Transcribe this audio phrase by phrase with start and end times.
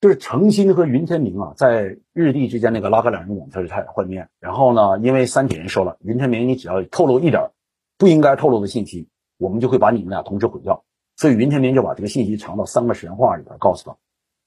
[0.00, 4.28] 就是程心和云天明啊，在日地之间那个拉格朗日网测试差点幻灭。
[4.38, 7.50] 然后呢，因为三体人说了，云天明你只要透露一点
[7.96, 9.08] 不应该透露的信息，
[9.38, 10.84] 我们就会把你们俩同时毁掉。
[11.16, 13.96] 所以云天明就把这个信息藏到三个神话里边告诉他。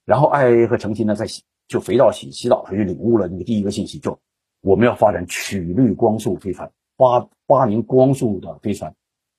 [0.05, 4.17] 然后艾 A 和程心呢，在洗就肥皂洗洗澡时就领悟了那个第一个信息，就
[4.61, 8.95] 我们要发展曲率光速飞船，发发明光速的飞船。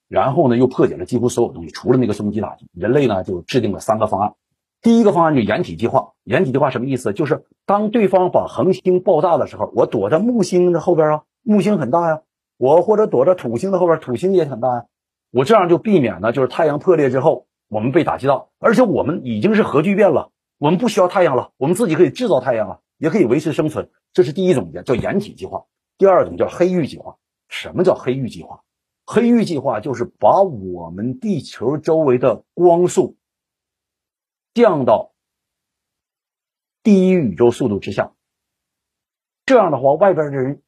[0.08, 2.66] 然后呢，又破解了几乎所有东西，除了那个双击打击。
[2.74, 4.34] 人类呢，就制定了三个方案。
[4.82, 7.12] 第一个方案就掩体计划，掩体计划什么意思？
[7.12, 12.22] 就是当对方把恒星爆炸的时候，我躲在木星的后边啊，木星很大呀，
[12.58, 14.86] 我或者躲在土星的后边，土星也很大呀，
[15.30, 23.88] 我这样就避免呢，就是太阳破裂之后我们被打击到，而且我们已经是核聚变了，我们不需要太阳了，我们自己可以制造太阳了，也可以维持生存。
[24.12, 25.64] 这是第一种叫掩体计划。
[25.96, 27.16] 第二种叫黑域计划。
[27.48, 28.62] 什么叫黑域计划？
[29.06, 33.16] 黑域计划就是把我们地球周围的光速。
[34.54, 35.12] 降到
[36.82, 38.12] 第一宇宙速度之下，
[39.46, 40.62] 这样的话，外边的人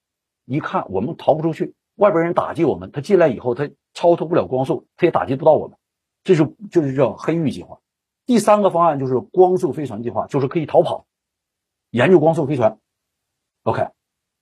[0.45, 5.77] 一看我们逃不出去，外边人打击我们，他进来以后他超脱不了光速，他也打击不到我们，
[6.23, 7.81] 这是就是叫黑域计划。
[8.27, 11.07] 第三个方案就是光速飞船计划，就是可以逃跑，
[11.91, 12.79] 研究光速飞船。
[13.65, 13.89] OK，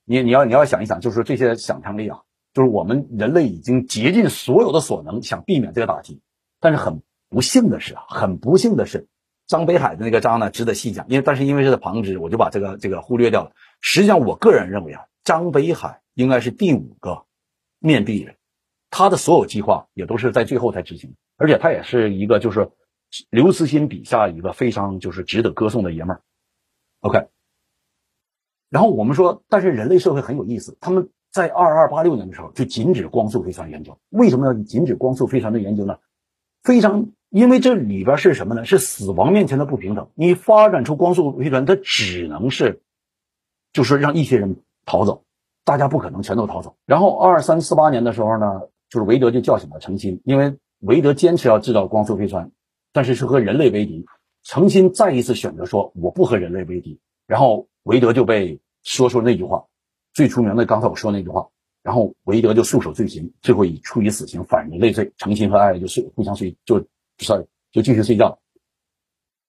[0.04, 6.20] 你你要你要想一想，就是这些想象力啊，就是我们人类已经竭尽所有的所能想避免这个打击，
[6.60, 9.08] 但是很不幸的是啊，很不幸的是。
[9.52, 13.52] 张北海的那个章呢，值得细讲，因为但是因为是在旁支，我就把这个这个忽略掉了。
[13.82, 17.26] 实际上，我个人认为啊，张北海应该是第五个
[17.78, 18.34] 面壁人，
[18.88, 22.70] 他的所有计划也都是在最后才执行，而且他也是一个就是
[23.28, 26.22] 刘慈欣笔下一个非常就是值得歌颂的爷们儿。
[27.00, 27.28] OK，
[28.70, 35.98] 然后我们说，但是人类社会很有意思，他们在二二八六年的时候就禁止光速飞船研究，为什么要禁止光速飞船的研究呢？
[36.62, 37.08] 非常。
[37.34, 38.66] 因为这里边是什么呢？
[38.66, 40.10] 是死亡面前的不平等。
[40.12, 42.82] 你发展出光速飞船，它只能是，
[43.72, 45.24] 就是让一些人逃走，
[45.64, 46.76] 大家不可能全都逃走。
[46.84, 52.50] 然后二三四八年的时候呢，就是韦德就叫醒了程心，因为韦德坚持要制造光速飞船，
[52.92, 54.04] 但是是和人类为敌。
[54.42, 59.64] 程心再一次选择说我不和人类为敌，然后韦德就被说出那句话，
[60.12, 61.48] 最出名的刚才我说那句话。
[61.82, 65.12] 然后韦德就束手罪刑，最后以处以死刑，反人类罪。
[65.16, 66.84] 成心和艾就睡互相睡就。
[67.18, 68.40] 事就继续睡觉。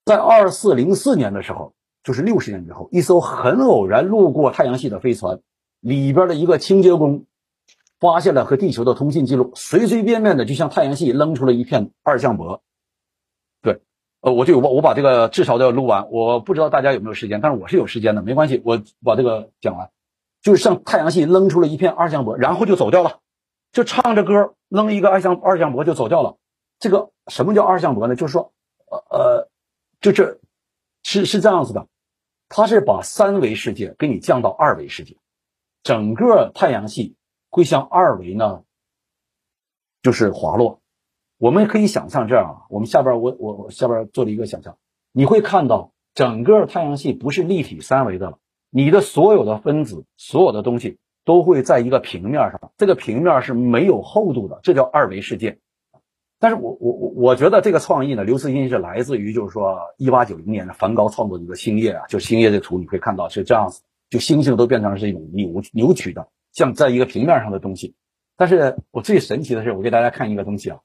[0.04, 1.74] 在二四零四年的时候，
[2.04, 5.40] 就是六十年之后，一艘很偶然路过太阳系的飞船
[5.80, 7.24] 里边的一个清洁工
[7.98, 12.62] 发现了和地球的通信记录，随随便便的就向太阳系扔出了一片二向箔。
[13.60, 13.80] 对，
[14.20, 16.10] 呃，我就我我把这个至少都要录完。
[16.12, 19.90] 我不知道大家有没有时间，但是我是有时间的，没关系，我把这个讲完。
[20.44, 23.20] 就是向太阳系扔出了一片二向箔，然后就走掉了，
[23.72, 26.36] 就唱着歌扔一个二向二向箔就走掉了。
[26.78, 28.14] 这个什么叫二向箔呢？
[28.14, 28.52] 就是说，
[28.90, 29.50] 呃呃，
[30.02, 30.38] 就这，
[31.02, 31.86] 是是这样子的，
[32.50, 35.16] 它是把三维世界给你降到二维世界，
[35.82, 37.16] 整个太阳系
[37.48, 38.64] 会向二维呢，
[40.02, 40.82] 就是滑落。
[41.38, 44.76] 我们可以想象这样啊，我们下边我我我下边做了一个想象，
[45.10, 48.38] 你会看到整个太阳系不是立体三维的了，
[48.76, 55.60] 你的所有的分子，所有的东西都会在一个平面上，这个平面是没有厚度的，这叫二维世界。
[56.40, 67.94] 但是我我我我觉得这个创意呢，刘慈欣是来自于就是说一八九零年的梵高创作的一个星夜啊，就星夜的图你会看到是这样子，就星星都变成是一种扭扭曲的，像在一个平面上的东西。
[68.36, 70.80] 但是我最神奇的是，我给大家看一个东西啊，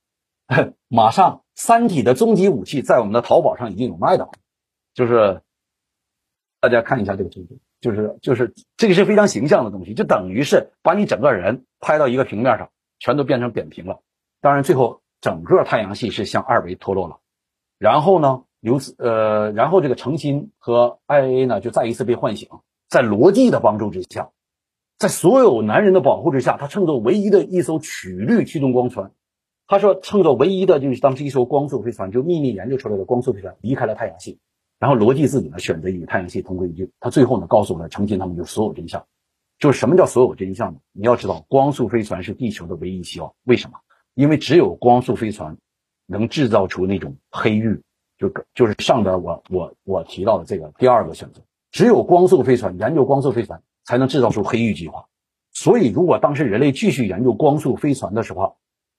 [0.87, 4.29] 马上《三体》的终极武器在我们的淘宝上已经有卖的，
[4.93, 5.41] 就是
[6.61, 7.47] 大家看一下这个图，
[7.81, 12.69] 就是就是这个是非常形象的东西，就等于是把你整个人拍到一个平面上，
[12.99, 13.99] 全都变成扁平了。
[14.41, 15.01] 当然最后。
[15.21, 17.19] 整个太阳系是向二维脱落了，
[17.77, 22.47] 然后呢，由此呃，然后这个程心和 I A 呢就再一次被唤醒，
[22.87, 24.29] 在罗辑的帮助之下，
[24.97, 29.11] 在所有男人的保护之下，他乘坐唯一的一艘曲率驱动光船，
[29.67, 34.39] 他说乘坐唯一的就是当时一艘光速飞船，就秘密研究出来的光速飞船离开了太阳系，
[34.79, 39.05] 然后罗辑自己呢选择与太阳系同归于尽，他最后呢告诉了程心他们就所有真相，
[39.59, 40.79] 就是什么叫所有真相呢？
[40.93, 43.77] 你要知道，光速飞船是地球的唯一希望，为什么？
[44.15, 45.57] 因为只有光速飞船
[46.05, 47.83] 能制造出那种黑域，
[48.17, 55.05] 就就是上边我我我提到的这个第二个选择，只有光速飞船研究光速飞船才能制造出黑域计划。
[55.51, 58.57] 所以，如果当时人类继续研究光速飞船的时候，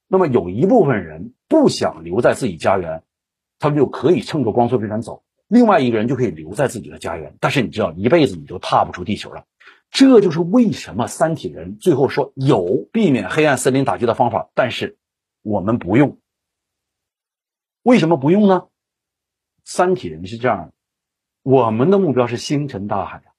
[0.09, 3.03] 那么有一部分人不想留在自己家园，
[3.59, 7.37] 他们就可以乘着光速飞船走；另外一个人就可以留在自己的家园。
[7.41, 9.45] 但是你知道，一辈子你就踏不出地球了。
[9.91, 14.97] 这就是为什么三体人最后说有避免黑暗森林打击的方法，但是。
[15.43, 16.19] 我们不用，
[17.83, 18.67] 为什么不用呢？
[19.65, 20.75] 三体人是这样，
[21.43, 23.33] 我们的目标是星辰大海啊，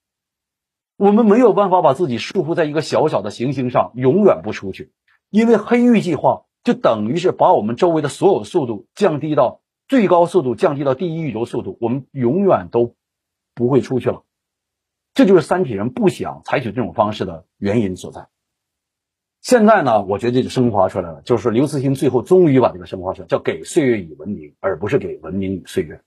[0.97, 4.91] 我们没有办法把自己束缚在一个小小的行星上，永远不出去，
[5.29, 9.60] 因为黑域计划就等于是把我们周围的所有速度降低到
[9.91, 12.95] 最高速度，降低到第一宇宙速度，我们永远都
[13.53, 14.23] 不会出去了。
[15.13, 18.29] 这就是三体人不想采取这种方式的原因所在。
[19.41, 26.01] 现在呢，我觉得这就升华出来了，就是刘慈欣最后终于把这个升华出来，叫给岁月以文明，而不是给文明以岁月。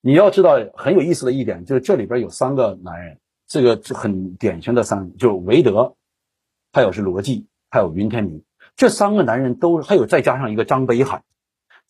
[0.00, 5.94] 你要知道很有意思的一点，就是这里边有三个男人，这个很典型的三，就是韦德，
[6.72, 8.42] 还有是罗辑，还有云天明，
[8.76, 11.22] 这三个男人都还有再加上一个张北海，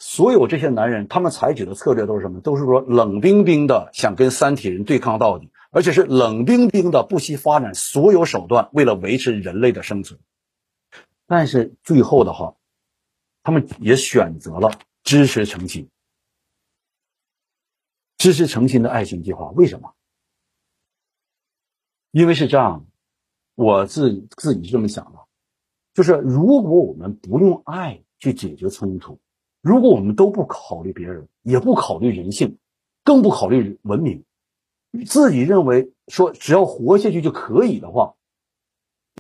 [0.01, 2.41] 所有这些男人他们采取的策略都是什么？
[2.41, 5.49] 都是说冷冰冰的想跟三体人对抗到底。
[5.73, 10.19] 而且是冷冰冰的，不惜发展所有手段，为了维持人类的生存。
[11.29, 12.57] 但是最后的话，
[13.45, 14.73] 他们也选择了
[15.05, 15.89] 支持诚心，
[18.19, 19.51] 支持诚心的爱情计划。
[19.51, 19.95] 为什么？
[22.11, 22.85] 因为是这样，
[23.55, 25.21] 我自自己是这么想的，
[25.95, 29.21] 就是如果我们不用爱去解决冲突，
[29.61, 32.59] 如果我们都不考虑别人，也不考虑人性，
[33.05, 34.25] 更不考虑文明。
[35.07, 38.15] 自己认为说只要活下去就可以的话，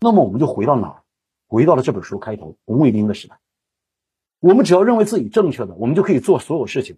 [0.00, 1.02] 那么我们就回到哪儿？
[1.46, 3.40] 回到了这本书开头红卫兵的时代。
[4.38, 6.96] 我们只要认为自己正确的，我们就可以做所有事情。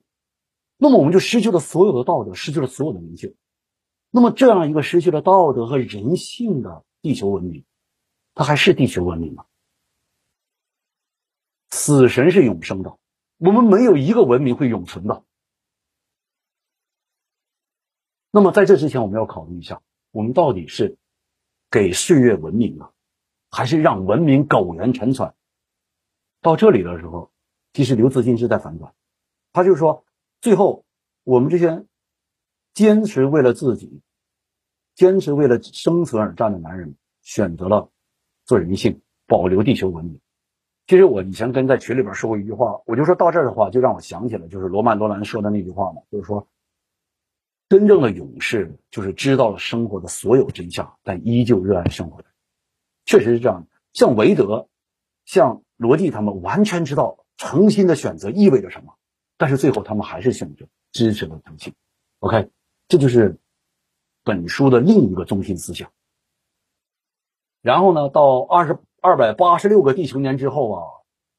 [0.77, 3.35] 那么我们就失去了所有的道德，失去了所有的人性。
[4.11, 7.65] 那么这样一个失去了道德和人性的地球文明，
[8.35, 9.47] 它还是地球文明吗？
[11.71, 12.97] 死神是永生的，
[13.45, 15.25] 我们没有一个文明会永存的。
[18.31, 20.97] 那么在这之前，我们要考虑一下，我们到底是
[21.69, 22.93] 给岁月文明呢，
[23.51, 25.35] 还是让文明苟延残喘？
[26.41, 27.33] 到这里的时候，
[27.73, 28.95] 其实刘慈欣是在反转，
[29.53, 30.05] 他就说，
[30.41, 30.85] 最后
[31.25, 31.85] 我们这些
[32.75, 34.03] 坚持为了自己、
[34.95, 37.91] 坚持为了生存而战的男人，选择了
[38.45, 40.21] 做人性，保留地球文明。
[40.87, 46.49] 其实我以前跟在群里边说过一句话，我就说到这儿的话，就让我想起了就是罗曼·罗兰说的那句话嘛，就是说。
[47.69, 52.23] 真正的勇士就是知道了生活的所有真相，但依旧热爱生活。
[53.07, 53.67] 确实是这样。
[53.95, 54.69] 像韦德、
[55.25, 58.93] 像罗辑他们完全知道诚心的选择意味着什么，
[59.39, 61.73] 但是最后他们还是选择支持了诚信。
[62.19, 62.51] OK，
[62.89, 63.39] 这就是
[64.23, 65.91] 本书的另一个中心思想。
[67.63, 70.83] 然后呢，到二十二百八十六个地球年之后啊，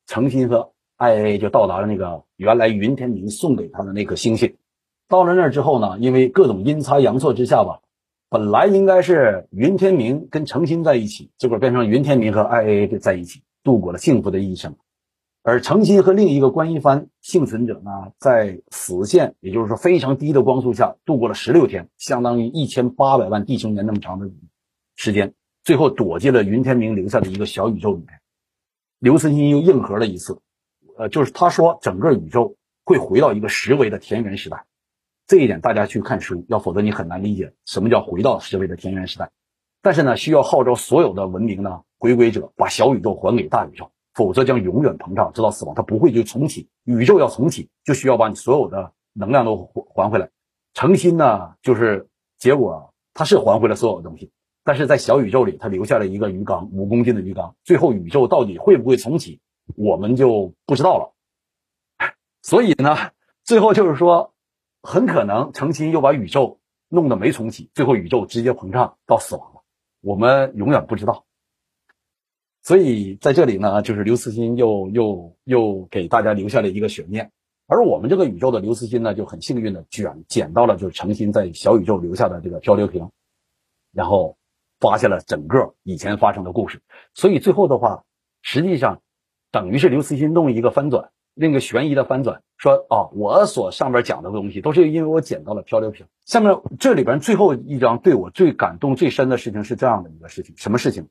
[0.06, 4.58] 诚心和 IA 就到达了那个原来云天明送给他的那颗星星。
[5.08, 7.80] 到了那儿之后呢，因为各种阴差阳错之下吧，
[8.30, 14.76] 本来应该是云天明跟程心在一起，结果变成云天明和 I A A 在一起度过了幸福的一生，
[15.42, 24.30] 而程心和另一个关一帆幸存者呢，在死线，也就是说非常低的光速下度过了十六天，相当于一千八百万地球年那么长的
[24.98, 25.34] 时间，
[25.64, 28.20] 最后躲进了云天明留下的一个小宇宙里面。
[29.00, 30.40] 刘慈欣又硬核了一次，
[30.98, 32.56] 呃，就是他说整个宇宙
[32.86, 34.66] 会回到一个十维的田园时代。
[35.26, 39.32] 这一点大家去看书，要否则你很难理解什么叫回到十维的田园时代。
[39.82, 45.76] 但是呢，需要号召所有的文明呢回归者把小宇宙还给大宇宙，否则将永远膨胀直到死亡。
[45.76, 50.30] 它不会就重启，宇宙要重启就需要把你所有的能量都还回来。
[50.74, 52.08] 诚心呢，就是
[52.38, 54.32] 结果他是还回了所有的东西，
[54.64, 57.56] 但是在小宇宙里他留下了一个鱼缸，五公斤的鱼缸。
[57.64, 59.40] 最后宇宙到底会不会重启，
[59.76, 61.14] 我们就不知道了。
[62.42, 62.96] 所以呢，
[63.44, 64.32] 最后就是说。
[64.86, 69.62] 很可能诚心又把宇宙弄得没重启，最后宇宙直接膨胀到死亡了，
[70.02, 71.24] 我们永远不知道。
[72.62, 77.32] 所以在这里呢，就是刘慈欣又又又给大家留下了一个悬念，
[77.66, 83.10] 而我们这个宇宙的刘慈欣呢，就很幸运的卷捡到了就是诚心在小宇宙留下的这个漂流瓶，
[83.94, 84.36] 然后
[84.84, 86.82] 发现了整个以前发生的故事。
[87.14, 88.04] 所以最后的话，
[88.42, 89.00] 实际上
[89.50, 91.12] 等于是刘慈欣弄一个翻转。
[91.36, 96.06] 那个悬疑的翻转，说啊，我所上边讲的东西都是因为我捡到了漂流瓶。
[96.26, 101.08] 下面这里边最后一章对我最感动最深的事情是这样的一个事情，什么事情？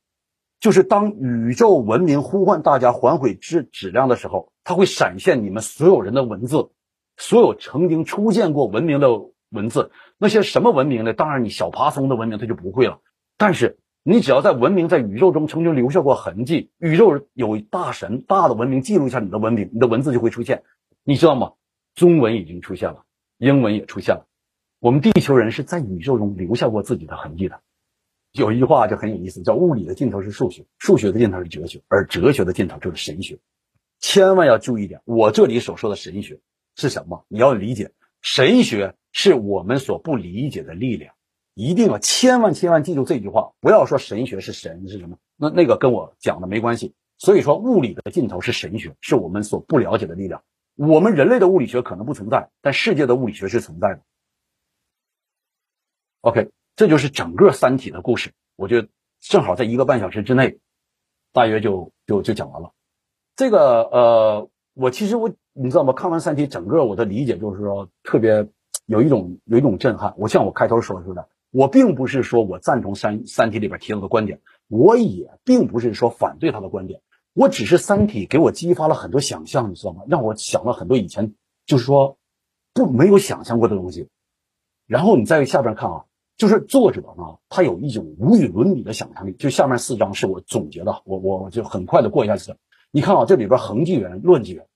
[0.61, 6.71] 就是当宇宙文明呼唤大家还回质质量的时候，它会闪现你们所有人的文字，
[7.17, 9.09] 所有曾经出现过文明的
[9.51, 9.91] 文字。
[10.19, 11.15] 那些什么文明呢？
[11.15, 13.01] 当然你小爬松的文明它就不会了，
[13.43, 13.77] 但是。
[14.05, 20.65] 你只要在文明在宇宙中曾经留下过痕迹，宇宙有大神大的文明记录一下你的文明，你的文字就会出现，
[21.05, 21.53] 你知道吗？
[21.95, 23.05] 中文已经出现了，
[23.39, 24.27] 英文也出现了，
[24.81, 27.61] 我们地球人是在宇宙中留下过自己的痕迹的。
[28.33, 33.39] 有一句话就很有意思，叫物理的尽头是数学，数学的尽头是哲学，而哲学的尽头就是神学。
[34.01, 36.41] 千万要注意点，我这里所说的神学
[36.75, 37.25] 是什么？
[37.29, 41.15] 你要理解，神学是我们所不理解的力量。
[41.55, 46.95] 一定要千万千万记住这句话，不要说神学是神是什么，那那个跟我讲的没关系。
[47.19, 50.43] 所以说，物理的尽头是神学，是我们所不了解的力量。
[50.75, 54.01] 我们人类的物理学可能不存在，但世界的物理学是存在的。
[56.23, 58.33] OK，这就是整个《三体》的故事。
[58.57, 58.89] 我觉得
[59.21, 60.59] 正好在一个半小时之内，
[61.33, 62.73] 大约就就就讲完了。
[63.37, 65.93] 这个呃，我其实我你知道吗？
[65.93, 68.49] 看完《三体》，整个我的理解就是说，特别
[68.87, 70.15] 有一种有一种震撼。
[70.17, 71.29] 我像我开头说似的。
[71.53, 77.03] 我并不是说我赞同《三三体》里边提到的观点，我也并不是说反对他的观点，
[77.35, 80.03] 我只是《三体》给我激发了很多想象，你知道吗？
[80.09, 81.35] 让我想了很多以前
[81.67, 82.17] 就是说
[82.73, 84.09] 不没有想象过的东西。
[84.87, 86.05] 然后你在下边看啊，
[86.39, 89.35] 就是作者呢，他有一种无与伦比的想象力。
[89.35, 92.57] 就下面四章是我总结的，我我就很快的过一下子。
[92.91, 94.67] 你看啊，这里边恒纪元、论纪元。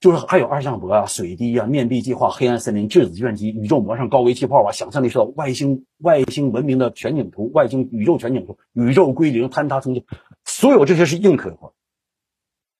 [0.00, 10.04] 就是还有二向箔啊、水滴啊、面壁计划、黑暗森林、质子计算机、宇宙膜上高维气泡啊、想象力社、外星外星文明的全景图、外星宇宙全景图、宇宙归零、坍塌冲击，
[10.44, 11.72] 所有这些是硬科幻。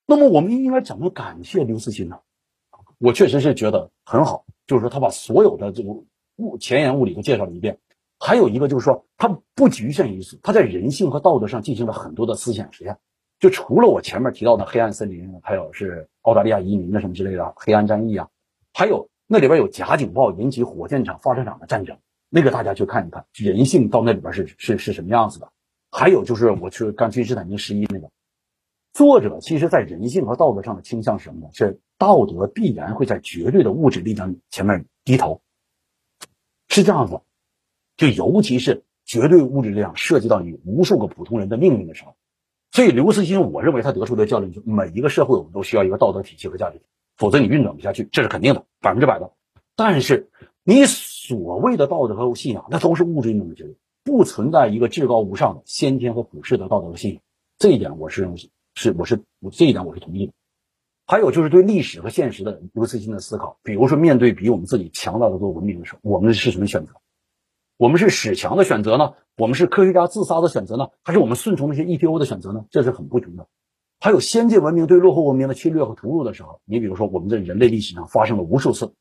[0.06, 2.18] 那么我们应该怎么感谢刘慈欣呢？
[2.98, 6.04] 我确实是觉得很好，就是说他把所有的这种
[6.36, 7.78] 物前沿物理都介绍了一遍。
[8.18, 12.98] 还有一个就是说，他不局限于此，他在人性和道德上进行了很多的思想实验。
[13.44, 18.26] 就除了我前面提到的黑暗森林，还有是澳大利亚移民的什么之类的黑暗战役啊，
[18.72, 21.98] 还有那里边有假警报引起火箭厂、发射场的战争，
[22.30, 25.52] 那个大家去看一看，人性到那里边是是是什么样子的。
[25.90, 28.08] 还有就是我去干君士坦丁十一那个
[28.94, 31.48] 作者，其实在人性和道德上的倾向是什么呢？
[31.52, 35.42] 是道德必然会在绝对的物质力量前面低头，
[36.70, 37.20] 是这样子。
[37.98, 42.16] 就尤其是绝对物质力量涉及到你无数个普通人的命运的时候。
[42.74, 46.82] 所以刘慈欣，我认为他得出的教训就是：每一个社会我们都需要一个道德体系和价值，
[47.16, 49.30] 否则你运转不下去，这是肯定的，百分之百的。
[49.76, 50.28] 但是
[50.64, 57.22] 你所谓的道德和信仰，那都是物质运动的结果，不存在一个至高无上的先天和普世的道德和信仰。
[57.58, 58.28] 这一点我是
[58.74, 60.32] 是我是我这一点我是同意的。
[61.06, 66.94] 还有就是对历史和现实的刘慈欣的思考，比如说面对比我们自己强大的多文明的时候，我们是什么选择？
[67.76, 69.14] 我们是史强的选择呢？
[69.36, 70.88] 我们是科学家自杀的选择呢？
[71.02, 72.64] 还是我们顺从那些 ETO 的选择呢？
[72.70, 73.48] 这是很不同的。
[73.98, 78.92] 还有先进文明对落后文明的侵略和屠戮的时候，你比如说我们在人类历史上发生了无数次，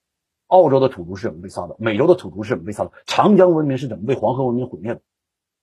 [0.48, 1.76] 澳洲的土著是怎么被杀的？
[1.78, 2.92] 美洲的土著是怎么被杀的？
[3.06, 5.02] 长江文明是怎么被黄河文明毁灭的？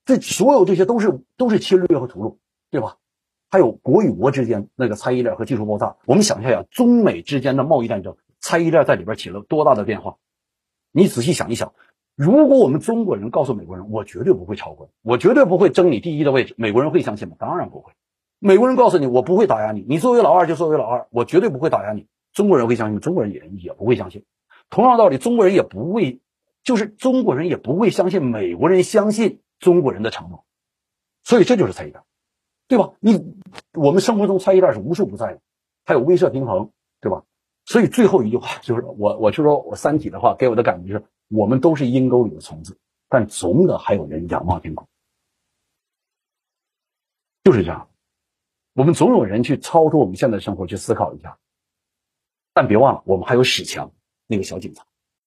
[0.04, 2.36] 这所有这些都是都是侵略和屠戮，
[2.70, 2.98] 对吧？
[3.50, 10.16] 还有国与国之间那个猜疑链和技术爆炸，我们想一下，中美之间的贸易战争，猜疑链在里边起了多大的变化？
[10.92, 11.72] 你仔细想一想。
[12.20, 17.34] 如果我们中国人告诉美国人，我绝对不会超过你，我绝对不会争你第一的位置，美国人会相信吗？
[17.38, 17.94] 当然不会。
[18.38, 22.06] 美国人告诉你，我不会打压你，你作为老二就作为老二，我绝对不会打压你。
[22.34, 23.00] 中国人会相信吗？
[23.00, 24.22] 中国人也也不会相信。
[24.68, 26.20] 同样道理，中国人也不会，
[26.62, 30.44] 就是中国人也不会相信美国人相信中国人的承诺。
[31.24, 32.02] 所以这就是猜疑链，
[32.68, 32.90] 对吧？
[33.00, 33.34] 你
[33.72, 35.40] 我们生活中猜疑链是无处不在的，
[35.86, 37.22] 还有威慑平衡，对吧？
[37.70, 41.04] 所以最后一句话 就是我，我就说我《三体》的话给我的感觉是。
[41.28, 42.76] 我们都是阴沟里的虫子，
[43.08, 44.88] 但总得还有人仰望天空，
[47.44, 47.88] 就是这样。
[48.72, 51.38] 我们总有人去超出我们现在生活去思考一下，
[52.52, 53.92] 但别忘了，我们还有史强
[54.26, 54.84] 那个小警察。